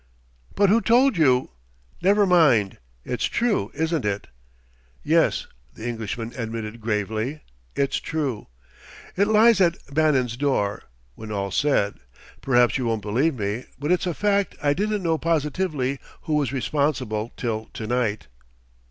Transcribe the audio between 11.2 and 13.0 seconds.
all's said.... Perhaps you